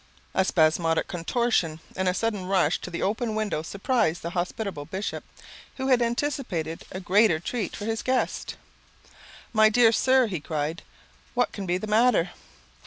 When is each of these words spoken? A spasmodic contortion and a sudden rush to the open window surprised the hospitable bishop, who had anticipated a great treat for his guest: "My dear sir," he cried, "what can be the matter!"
A 0.33 0.43
spasmodic 0.43 1.07
contortion 1.07 1.79
and 1.95 2.09
a 2.09 2.15
sudden 2.15 2.47
rush 2.47 2.81
to 2.81 2.89
the 2.89 3.03
open 3.03 3.35
window 3.35 3.61
surprised 3.61 4.23
the 4.23 4.31
hospitable 4.31 4.85
bishop, 4.85 5.23
who 5.77 5.89
had 5.89 6.01
anticipated 6.01 6.83
a 6.91 6.99
great 6.99 7.45
treat 7.45 7.75
for 7.75 7.85
his 7.85 8.01
guest: 8.01 8.55
"My 9.53 9.69
dear 9.69 9.91
sir," 9.91 10.25
he 10.25 10.39
cried, 10.39 10.81
"what 11.35 11.51
can 11.51 11.67
be 11.67 11.77
the 11.77 11.85
matter!" 11.85 12.31